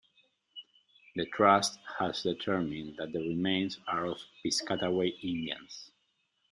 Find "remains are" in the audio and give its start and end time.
3.19-4.07